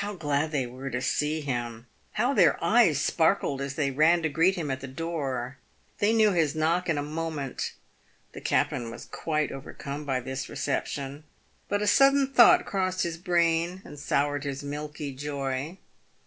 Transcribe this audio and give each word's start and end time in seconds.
How 0.00 0.14
glad 0.14 0.52
they 0.52 0.64
were 0.64 0.88
to 0.88 1.02
see 1.02 1.42
him! 1.42 1.86
How 2.12 2.32
their 2.32 2.56
eyes 2.64 2.98
sparkled 2.98 3.60
as 3.60 3.74
they 3.74 3.90
ran 3.90 4.22
to 4.22 4.30
greet 4.30 4.54
him 4.54 4.70
at 4.70 4.80
the 4.80 4.88
door! 4.88 5.58
They 5.98 6.14
knew 6.14 6.32
his 6.32 6.54
knock 6.54 6.88
in 6.88 6.96
a 6.96 7.02
moment. 7.02 7.74
The 8.32 8.40
captain 8.40 8.90
was 8.90 9.04
quite 9.04 9.52
overcome 9.52 10.06
by 10.06 10.22
his 10.22 10.48
reception. 10.48 11.24
But 11.68 11.82
a 11.82 11.86
sudden 11.86 12.32
thought 12.32 12.64
crossed 12.64 13.02
his 13.02 13.18
brain, 13.18 13.82
and 13.84 13.98
soured 13.98 14.44
his 14.44 14.62
milky 14.64 15.12
"joy. 15.12 15.76